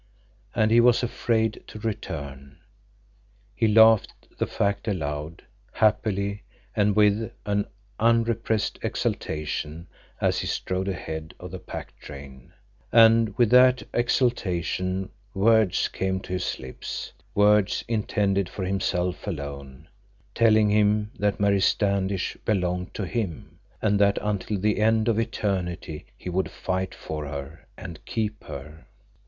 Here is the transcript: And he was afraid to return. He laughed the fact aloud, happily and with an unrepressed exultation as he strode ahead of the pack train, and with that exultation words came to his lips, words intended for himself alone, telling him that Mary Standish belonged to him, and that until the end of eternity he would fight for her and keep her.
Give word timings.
And 0.55 0.71
he 0.71 0.79
was 0.79 1.03
afraid 1.03 1.63
to 1.67 1.77
return. 1.77 2.57
He 3.53 3.67
laughed 3.67 4.29
the 4.39 4.47
fact 4.47 4.87
aloud, 4.87 5.43
happily 5.73 6.41
and 6.75 6.95
with 6.95 7.31
an 7.45 7.67
unrepressed 7.99 8.79
exultation 8.81 9.85
as 10.19 10.39
he 10.39 10.47
strode 10.47 10.87
ahead 10.87 11.35
of 11.39 11.51
the 11.51 11.59
pack 11.59 11.99
train, 11.99 12.51
and 12.91 13.37
with 13.37 13.51
that 13.51 13.83
exultation 13.93 15.11
words 15.35 15.87
came 15.87 16.19
to 16.21 16.33
his 16.33 16.57
lips, 16.57 17.13
words 17.35 17.85
intended 17.87 18.49
for 18.49 18.63
himself 18.65 19.27
alone, 19.27 19.87
telling 20.33 20.71
him 20.71 21.11
that 21.19 21.39
Mary 21.39 21.61
Standish 21.61 22.35
belonged 22.43 22.91
to 22.95 23.05
him, 23.05 23.59
and 23.83 23.99
that 23.99 24.17
until 24.19 24.57
the 24.59 24.79
end 24.79 25.07
of 25.07 25.19
eternity 25.19 26.07
he 26.17 26.27
would 26.31 26.49
fight 26.49 26.95
for 26.95 27.27
her 27.27 27.67
and 27.77 28.03
keep 28.05 28.45
her. 28.45 28.87